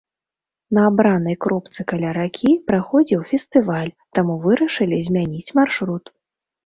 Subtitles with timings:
[0.75, 6.05] На абранай кропцы каля ракі праходзіў фестываль, таму вырашылі змяніць маршрут.